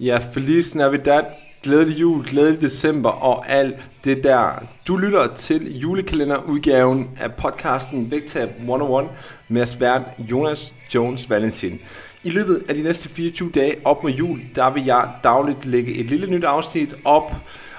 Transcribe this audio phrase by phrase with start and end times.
[0.00, 1.22] Ja, Feliz Navidad,
[1.62, 4.62] glædelig jul, glædelig december og alt det der.
[4.88, 9.08] Du lytter til julekalenderudgaven af podcasten Vægtab 101
[9.48, 11.80] med svært Jonas Jones Valentin.
[12.24, 15.94] I løbet af de næste 24 dage op mod jul, der vil jeg dagligt lægge
[15.94, 17.32] et lille nyt afsnit op,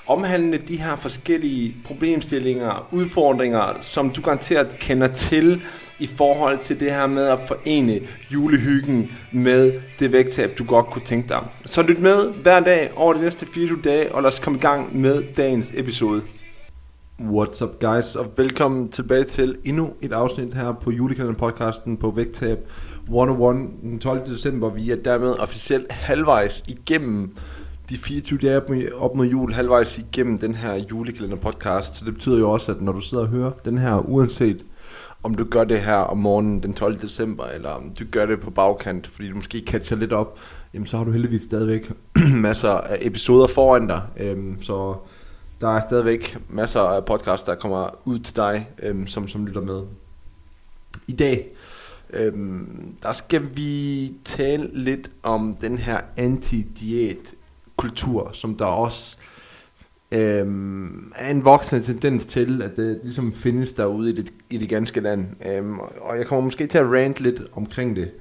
[0.07, 5.61] omhandlende de her forskellige problemstillinger, udfordringer, som du garanteret kender til
[5.99, 7.99] i forhold til det her med at forene
[8.33, 11.43] julehyggen med det vægttab, du godt kunne tænke dig.
[11.65, 14.61] Så lyt med hver dag over de næste 24 dage, og lad os komme i
[14.61, 16.21] gang med dagens episode.
[17.21, 22.11] What's up guys, og velkommen tilbage til endnu et afsnit her på julekalender podcasten på
[22.11, 22.59] Vægttab
[23.03, 24.25] 101 den 12.
[24.25, 24.69] december.
[24.69, 27.35] Vi er dermed officielt halvvejs igennem
[27.89, 31.95] de 24 dage op mod jul, halvvejs igennem den her julekalender podcast.
[31.95, 34.65] Så det betyder jo også, at når du sidder og hører den her, uanset
[35.25, 37.01] om du gør det her om morgenen den 12.
[37.01, 40.39] december, eller om du gør det på bagkant, fordi du måske catcher lidt op,
[40.73, 41.91] jamen så har du heldigvis stadigvæk
[42.47, 44.01] masser af episoder foran dig.
[44.17, 44.95] Øhm, så
[45.61, 49.61] der er stadigvæk masser af podcasts, der kommer ud til dig, øhm, som, som lytter
[49.61, 49.81] med.
[51.07, 51.47] I dag,
[52.09, 57.35] øhm, der skal vi tale lidt om den her anti-diæt
[57.75, 59.17] kultur, som der også
[60.15, 64.69] øhm, er en voksende tendens til, at det ligesom findes derude i det, i det
[64.69, 65.25] ganske land.
[65.45, 68.11] Øhm, og jeg kommer måske til at rant lidt omkring det.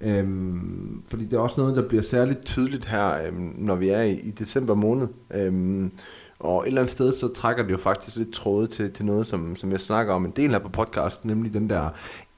[0.00, 4.02] Øhm, fordi det er også noget, der bliver særligt tydeligt her, øhm, når vi er
[4.02, 5.08] i, i december måned.
[5.34, 5.90] Øhm,
[6.38, 9.26] og et eller andet sted, så trækker det jo faktisk lidt tråde til, til noget,
[9.26, 11.88] som, som jeg snakker om en del her på podcasten, nemlig den der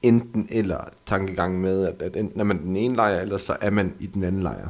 [0.01, 3.69] enten eller tankegang med, at, at enten er man den ene lejr, eller så er
[3.69, 4.67] man i den anden lejr.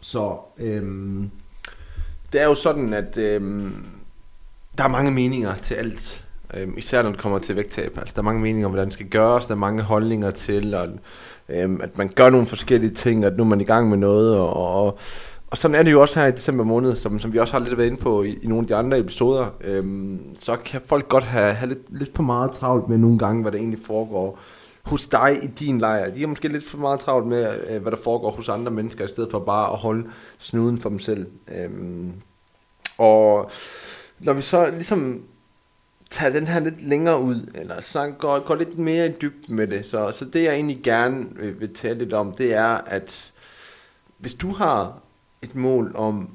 [0.00, 1.30] Så øhm,
[2.34, 3.62] det er jo sådan, at øh,
[4.78, 6.24] der er mange meninger til alt.
[6.54, 7.98] Øh, især når det kommer til vægttab.
[7.98, 9.46] Altså, der er mange meninger om, hvordan det skal gøres.
[9.46, 10.88] Der er mange holdninger til, og,
[11.48, 14.38] øh, at man gør nogle forskellige ting, at nu er man i gang med noget.
[14.38, 14.98] Og, og,
[15.50, 17.60] og sådan er det jo også her i december måned, som, som vi også har
[17.60, 19.46] lidt været inde på i, i nogle af de andre episoder.
[19.64, 23.42] Øh, så kan folk godt have, have lidt, lidt for meget travlt med nogle gange,
[23.42, 24.38] hvad der egentlig foregår
[24.84, 26.14] hos dig i din lejr.
[26.14, 29.04] De har måske lidt for meget travlt med, øh, hvad der foregår hos andre mennesker,
[29.04, 30.06] i stedet for bare at holde
[30.38, 31.26] snuden for dem selv.
[31.58, 32.12] Øhm,
[32.98, 33.50] og
[34.18, 35.22] når vi så ligesom
[36.10, 39.66] tager den her lidt længere ud, eller så går, går lidt mere i dybden med
[39.66, 43.32] det, så, så det jeg egentlig gerne vil, vil tale lidt om, det er, at
[44.18, 44.98] hvis du har
[45.42, 46.30] et mål om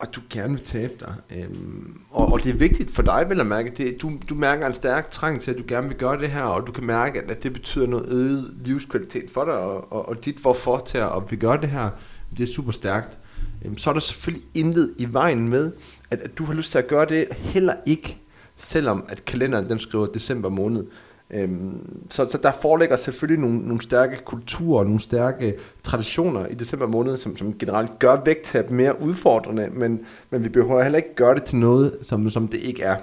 [0.00, 1.14] at du gerne vil tabe dig.
[1.36, 3.70] Øhm, og, og det er vigtigt for dig, vil at mærke.
[3.70, 6.42] Det, du, du mærker en stærk trang til, at du gerne vil gøre det her,
[6.42, 10.24] og du kan mærke, at, det betyder noget øget livskvalitet for dig, og, og, og
[10.24, 11.90] dit hvorfor til at, at vi gør det her,
[12.36, 13.18] det er super stærkt
[13.68, 15.72] jamen, så er der selvfølgelig intet i vejen med,
[16.10, 18.16] at, at du har lyst til at gøre det, heller ikke,
[18.56, 20.84] selvom at kalenderen den skriver december måned.
[21.30, 26.86] Øhm, så, så der foreligger selvfølgelig nogle, nogle stærke kulturer, nogle stærke traditioner i december
[26.86, 30.00] måned, som, som generelt gør vægttab mere udfordrende, men,
[30.30, 32.96] men vi behøver heller ikke gøre det til noget, som, som det ikke er.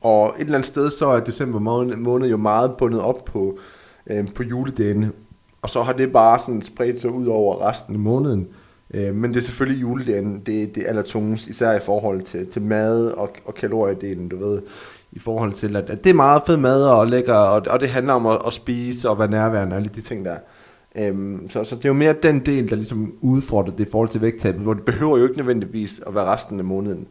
[0.00, 3.58] Og et eller andet sted, så er december måned, måned jo meget bundet op på,
[4.06, 5.12] øhm, på juledagene,
[5.62, 8.48] og så har det bare sådan spredt sig ud over resten af måneden.
[8.94, 12.62] Øh, men det er selvfølgelig juledagen, det, det er allertungest, især i forhold til, til
[12.62, 14.62] mad og, og kaloriedelen, du ved
[15.12, 17.88] i forhold til, at, at det er meget fed mad og lækker, og, og det
[17.88, 20.36] handler om at, at spise og være nærværende og alle de ting der.
[20.96, 24.08] Øhm, så, så det er jo mere den del, der ligesom udfordrer det i forhold
[24.08, 27.06] til vægttabet, hvor det behøver jo ikke nødvendigvis at være resten af måneden.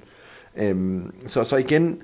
[0.57, 1.97] Øhm, så, så igen,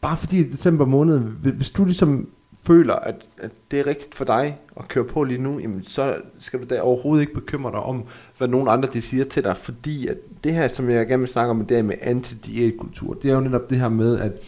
[0.00, 2.28] bare fordi i december måned, hvis du ligesom
[2.66, 6.16] føler, at, at det er rigtigt for dig at køre på lige nu, jamen så
[6.40, 8.04] skal du da overhovedet ikke bekymre dig om,
[8.38, 11.28] hvad nogen andre de siger til dig, fordi at det her, som jeg gerne vil
[11.28, 14.42] snakke om, det er med anti-diætkultur, det er jo netop det her med, at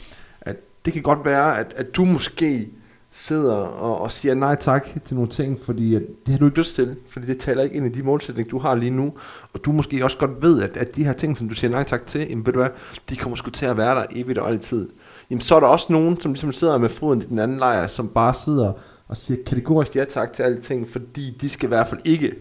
[0.88, 2.68] det kan godt være, at, at du måske
[3.10, 6.58] sidder og, og siger nej tak til nogle ting, fordi at det har du ikke
[6.58, 9.12] lyst til, fordi det taler ikke ind i de målsætninger, du har lige nu,
[9.52, 11.84] og du måske også godt ved, at, at de her ting, som du siger nej
[11.84, 12.70] tak til, jamen ved du hvad,
[13.08, 14.88] de kommer sgu til at være der evigt og altid.
[15.30, 17.86] Jamen så er der også nogen, som ligesom sidder med foden i den anden lejr,
[17.86, 18.72] som bare sidder
[19.08, 22.34] og siger kategorisk ja tak til alle ting, fordi de skal i hvert fald ikke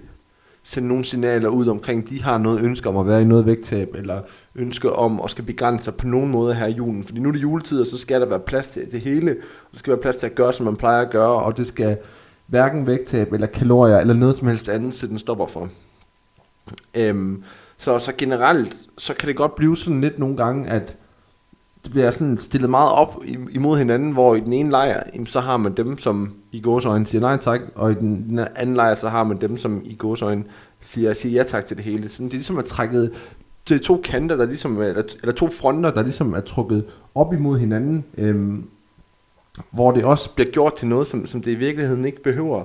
[0.64, 3.96] sende nogle signaler ud omkring, de har noget ønske om at være i noget vægttab,
[3.96, 4.22] eller
[4.56, 7.04] ønske om at skal begrænse sig på nogen måde her i julen.
[7.04, 9.72] Fordi nu er det juletid, og så skal der være plads til det hele, og
[9.72, 11.98] der skal være plads til at gøre, som man plejer at gøre, og det skal
[12.48, 15.70] hverken vægttab eller kalorier, eller noget som helst andet, så den stopper for.
[16.96, 17.44] Øhm,
[17.78, 20.98] så, så generelt, så kan det godt blive sådan lidt nogle gange, at
[21.88, 25.58] det bliver sådan stillet meget op imod hinanden, hvor i den ene lejr, så har
[25.58, 29.24] man dem, som i gåsøjne siger nej tak, og i den anden lejr, så har
[29.24, 30.44] man dem, som i gåsøjne
[30.82, 32.10] siger, siger ja tak til det hele.
[32.10, 33.12] Så det er ligesom at trækket
[33.72, 36.86] er to kanter, der ligesom, eller, eller to fronter, der ligesom er trukket
[37.16, 38.70] op imod hinanden, øhm,
[39.72, 42.64] hvor det også bliver gjort til noget, som, som det i virkeligheden ikke behøver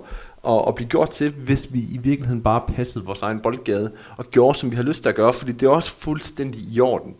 [0.48, 4.30] at, at blive gjort til, hvis vi i virkeligheden bare passede vores egen boldgade og
[4.30, 7.14] gjorde, som vi har lyst til at gøre, fordi det er også fuldstændig i orden,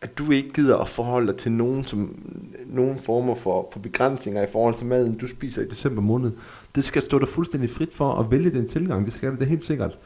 [0.00, 2.18] at du ikke gider at forholde dig til nogen, som,
[2.66, 6.32] nogen former for, for begrænsninger i forhold til maden, du spiser i december måned.
[6.74, 9.44] Det skal stå dig fuldstændig frit for at vælge den tilgang, det skal det, det
[9.44, 9.98] er helt sikkert.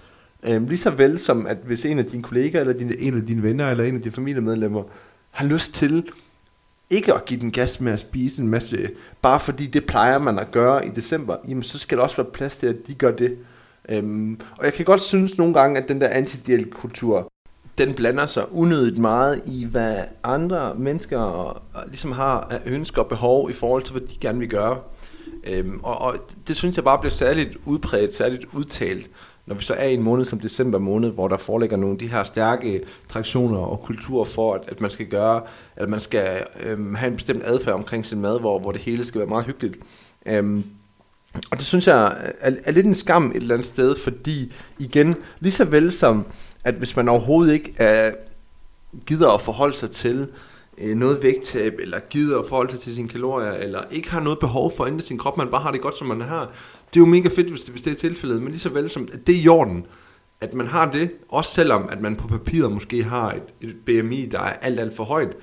[0.43, 3.27] Øhm, lige så vel som, at hvis en af dine kolleger, eller din, en af
[3.27, 4.83] dine venner, eller en af dine familiemedlemmer,
[5.31, 6.09] har lyst til
[6.91, 8.91] ikke at give den gas med at spise en masse,
[9.23, 12.33] bare fordi det plejer man at gøre i december, jamen så skal der også være
[12.33, 13.39] plads til, at de gør det.
[13.89, 17.32] Øhm, og jeg kan godt synes nogle gange, at den der anti kultur
[17.79, 23.51] den blander sig unødigt meget i, hvad andre mennesker ligesom har af ønsker og behov
[23.51, 24.79] i forhold til, hvad de gerne vil gøre.
[25.45, 26.15] Øhm, og, og
[26.49, 29.11] det synes jeg bare bliver særligt udbredt, særligt udtalt,
[29.47, 31.99] når vi så er i en måned som december måned, hvor der foreligger nogle af
[31.99, 35.43] de her stærke traditioner og kulturer for, at, at man skal gøre,
[35.77, 39.05] at man skal øhm, have en bestemt adfærd omkring sin mad, hvor, hvor det hele
[39.05, 39.77] skal være meget hyggeligt.
[40.27, 40.65] Øhm,
[41.51, 42.07] og det synes jeg
[42.41, 46.27] er, er lidt en skam et eller andet sted, fordi igen, lige så vel som,
[46.65, 48.13] at hvis man overhovedet ikke er,
[49.07, 50.29] gider at forholde sig til
[50.79, 54.39] øh, noget vægttab, eller gider at forholde sig til sine kalorier, eller ikke har noget
[54.39, 56.53] behov for at ændre sin krop, man bare har det godt, som man har,
[56.95, 58.91] det er jo mega fedt, hvis det, hvis det er tilfældet, men lige så vel
[58.91, 59.87] som, at det er i orden,
[60.41, 64.27] at man har det, også selvom at man på papiret måske har et, et BMI,
[64.27, 65.37] der er alt, alt for højt.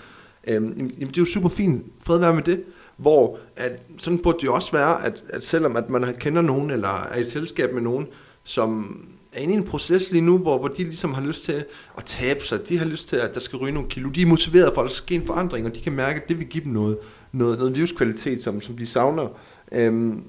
[0.47, 2.63] øh, jamen, det er jo super fint, fred være med det,
[2.97, 6.71] hvor at, sådan burde det jo også være, at, at selvom at man kender nogen,
[6.71, 8.07] eller er i selskab med nogen,
[8.43, 9.01] som
[9.33, 11.65] er inde i en proces lige nu, hvor, hvor de ligesom har lyst til
[11.97, 14.25] at tabe sig, de har lyst til, at der skal ryge nogle kilo, de er
[14.25, 16.47] motiveret for, at der skal ske en forandring, og de kan mærke, at det vil
[16.47, 16.97] give dem noget,
[17.31, 19.27] noget, noget livskvalitet, som, som de savner.
[19.71, 20.23] Øhm,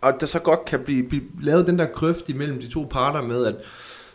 [0.00, 3.22] og der så godt kan blive, blive lavet den der grøft imellem de to parter
[3.22, 3.54] med, at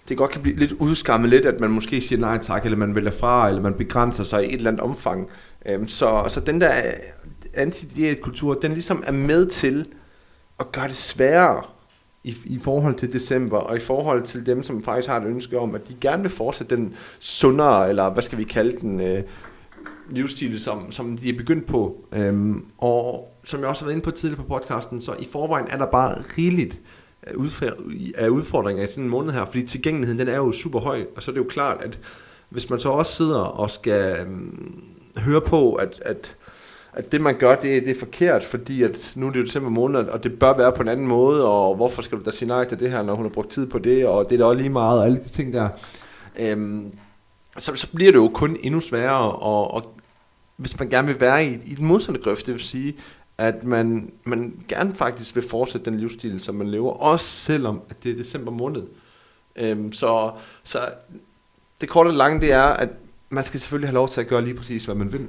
[0.09, 2.95] det godt kan blive lidt udskammet lidt, at man måske siger nej tak, eller man
[2.95, 5.29] vælger fra, eller man begrænser sig i et eller andet omfang.
[5.65, 6.81] Øhm, så, så den der
[7.53, 9.85] anti kultur den ligesom er med til
[10.59, 11.63] at gøre det sværere
[12.27, 15.59] i, i forhold til december, og i forhold til dem, som faktisk har et ønske
[15.59, 19.23] om, at de gerne vil fortsætte den sundere, eller hvad skal vi kalde den, øh,
[20.09, 22.05] livsstil, som, som de er begyndt på.
[22.11, 25.67] Øhm, og som jeg også har været inde på tidligere på podcasten, så i forvejen
[25.69, 26.79] er der bare rigeligt
[27.27, 27.61] øh,
[28.15, 31.23] af udfordringer i sådan en måned her, fordi tilgængeligheden den er jo super høj, og
[31.23, 31.99] så er det jo klart, at
[32.49, 34.83] hvis man så også sidder og skal øhm,
[35.17, 36.35] høre på, at, at,
[36.97, 39.69] at det man gør, det, det er forkert, fordi at nu er det jo december
[39.69, 42.47] måned, og det bør være på en anden måde, og hvorfor skal du da sige
[42.47, 44.45] nej til det her, når hun har brugt tid på det, og det er da
[44.45, 45.69] også lige meget, og alle de ting der.
[46.39, 46.91] Øhm,
[47.57, 49.93] så, så bliver det jo kun endnu sværere, og, og
[50.55, 52.95] hvis man gerne vil være i, i den modsatte grøft, det vil sige,
[53.37, 58.03] at man, man gerne faktisk vil fortsætte den livsstil, som man lever, også selvom at
[58.03, 58.83] det er december måned.
[59.55, 60.31] Øhm, så,
[60.63, 60.79] så
[61.81, 62.89] det korte og lange, det er, at
[63.29, 65.27] man skal selvfølgelig have lov til at gøre lige præcis, hvad man vil.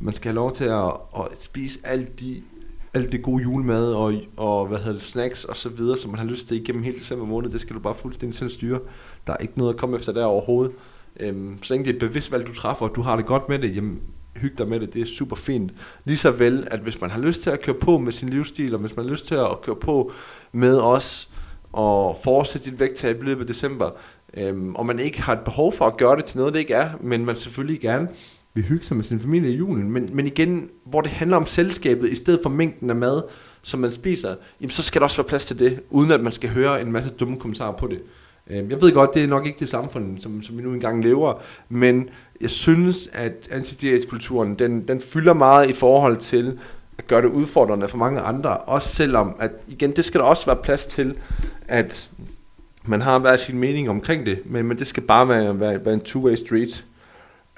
[0.00, 2.42] Man skal have lov til at, at spise alt de
[2.94, 6.18] alt det gode julemad og, og hvad hedder det, snacks og så videre, som man
[6.18, 8.80] har lyst til igennem hele december måned, det skal du bare fuldstændig selv styre.
[9.26, 10.72] Der er ikke noget at komme efter der overhovedet.
[11.20, 13.48] Øhm, så længe det er et bevidst valg, du træffer, og du har det godt
[13.48, 14.00] med det, jamen,
[14.36, 15.72] hygge dig med det, det er super fint.
[16.04, 18.74] Lige så vel, at hvis man har lyst til at køre på med sin livsstil,
[18.74, 20.12] og hvis man har lyst til at køre på
[20.52, 21.30] med os,
[21.72, 23.90] og fortsætte dit vægttab i løbet af december,
[24.34, 26.74] øhm, og man ikke har et behov for at gøre det til noget, det ikke
[26.74, 28.08] er, men man selvfølgelig gerne
[28.54, 29.90] vil hygge sig med sin familie i julen.
[29.90, 33.22] Men, men igen, hvor det handler om selskabet, i stedet for mængden af mad,
[33.62, 36.32] som man spiser, jamen så skal der også være plads til det, uden at man
[36.32, 38.00] skal høre en masse dumme kommentarer på det.
[38.50, 41.04] Øhm, jeg ved godt, det er nok ikke det samfund, som, som vi nu engang
[41.04, 41.34] lever,
[41.68, 42.08] men
[42.40, 46.58] jeg synes, at anti kulturen den, den fylder meget i forhold til
[46.98, 50.46] at gøre det udfordrende for mange andre, også selvom, at igen, det skal der også
[50.46, 51.14] være plads til,
[51.68, 52.10] at
[52.84, 55.94] man har hver sin mening omkring det, men, men det skal bare være, være, være
[55.94, 56.84] en two-way street.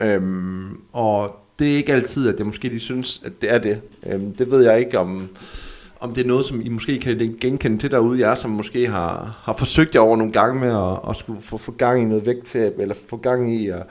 [0.01, 3.81] Øhm, og det er ikke altid, at jeg måske de synes, at det er det.
[4.07, 5.29] Øhm, det ved jeg ikke, om,
[6.01, 9.41] om det er noget, som I måske kan genkende til derude, jer som måske har,
[9.43, 12.27] har forsøgt jer over nogle gange med at, at skulle få, få gang i noget
[12.27, 13.83] vægttab, eller få gang i at,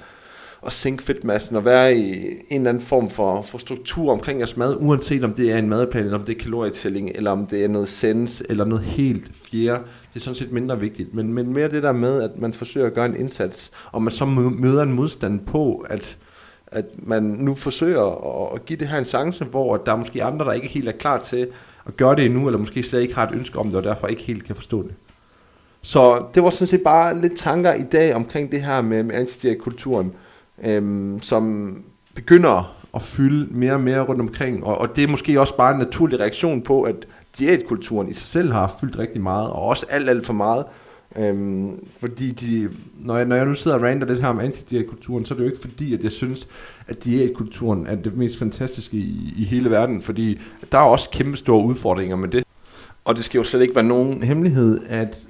[0.65, 4.57] at sænke fedtmassen, og være i en eller anden form for, for struktur omkring jeres
[4.57, 7.63] mad, uanset om det er en madplan, eller om det er kalorietælling, eller om det
[7.63, 9.83] er noget sens, eller noget helt fjerde.
[10.13, 12.87] Det er sådan set mindre vigtigt, men, men mere det der med, at man forsøger
[12.87, 16.17] at gøre en indsats, og man så møder en modstand på, at
[16.71, 20.45] at man nu forsøger at give det her en chance, hvor der er måske andre,
[20.45, 21.47] der ikke helt er klar til
[21.87, 24.07] at gøre det endnu, eller måske slet ikke har et ønske om det, og derfor
[24.07, 24.93] ikke helt kan forstå det.
[25.81, 29.15] Så det var sådan set bare lidt tanker i dag omkring det her med, med
[29.15, 30.13] antidiætkulturen,
[30.63, 31.75] øhm, som
[32.15, 35.73] begynder at fylde mere og mere rundt omkring, og, og det er måske også bare
[35.73, 36.95] en naturlig reaktion på, at
[37.39, 40.65] diætkulturen i sig selv har fyldt rigtig meget, og også alt, alt for meget,
[41.15, 45.25] Øhm, fordi de, når, jeg, når jeg nu sidder og rander lidt her om anti-diætkulturen,
[45.25, 46.47] så er det jo ikke fordi, at jeg synes,
[46.87, 50.39] at diætkulturen er det mest fantastiske i, i hele verden, fordi
[50.71, 52.43] der er også kæmpe store udfordringer med det.
[53.05, 55.27] Og det skal jo slet ikke være nogen hemmelighed, at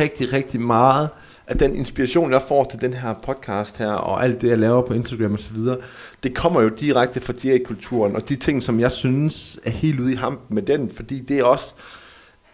[0.00, 1.08] rigtig, rigtig meget
[1.46, 4.82] at den inspiration, jeg får til den her podcast her, og alt det, jeg laver
[4.82, 5.76] på Instagram og så videre,
[6.22, 10.12] det kommer jo direkte fra GA-kulturen, og de ting, som jeg synes er helt ude
[10.12, 11.72] i hampen med den, fordi det er også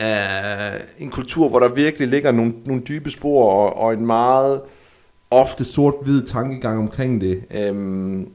[0.00, 4.61] uh, en kultur, hvor der virkelig ligger nogle, nogle dybe spor, og, og en meget
[5.30, 7.68] ofte sort-hvid tankegang omkring det.
[7.70, 8.28] Um,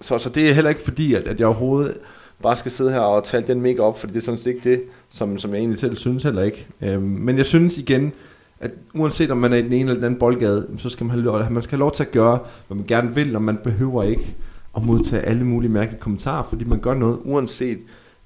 [0.00, 1.96] så, så det er heller ikke fordi, at, at jeg overhovedet
[2.42, 4.70] bare skal sidde her og tale den mega op, for det er sådan set ikke
[4.70, 6.66] det, som, som jeg egentlig selv synes heller ikke.
[6.80, 8.12] Um, men jeg synes igen,
[8.60, 11.10] at uanset om man er i den ene eller den anden boldgade, så skal man
[11.10, 13.58] have lov, man skal have lov til at gøre, hvad man gerne vil, og man
[13.64, 14.36] behøver ikke
[14.76, 17.78] at modtage alle mulige mærkelige kommentarer, fordi man gør noget, uanset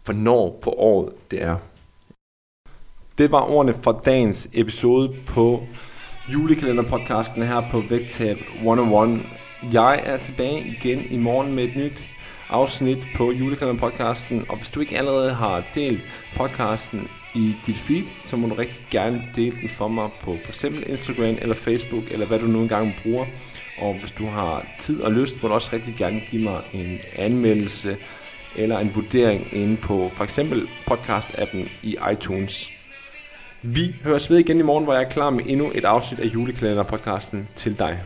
[0.04, 1.56] hvornår på året det er.
[3.18, 5.62] Det var ordene for dagens episode på
[6.32, 9.20] julekalenderpodcasten her på Vægtab 101.
[9.72, 12.04] Jeg er tilbage igen i morgen med et nyt
[12.48, 16.00] afsnit på julekalenderpodcasten, og hvis du ikke allerede har delt
[16.36, 20.64] podcasten i dit feed, så må du rigtig gerne dele den for mig på f.eks.
[20.64, 23.26] Instagram eller Facebook, eller hvad du nu engang bruger.
[23.78, 26.98] Og hvis du har tid og lyst, må du også rigtig gerne give mig en
[27.16, 27.96] anmeldelse
[28.56, 32.70] eller en vurdering inde på for eksempel podcast-appen i iTunes.
[33.62, 36.26] Vi høres ved igen i morgen, hvor jeg er klar med endnu et afsnit af
[36.26, 37.98] juleklæder podcasten til dig.